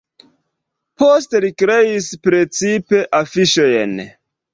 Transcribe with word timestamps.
Poste 1.01 1.41
li 1.43 1.51
kreis 1.63 2.07
precipe 2.29 3.03
afiŝojn. 3.19 3.95